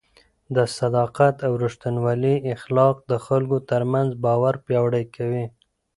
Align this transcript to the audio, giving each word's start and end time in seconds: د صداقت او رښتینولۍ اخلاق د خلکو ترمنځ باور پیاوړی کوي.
د 0.55 0.57
صداقت 0.77 1.35
او 1.47 1.53
رښتینولۍ 1.63 2.37
اخلاق 2.55 2.95
د 3.11 3.13
خلکو 3.25 3.57
ترمنځ 3.69 4.09
باور 4.25 4.55
پیاوړی 4.65 5.05
کوي. 5.15 5.45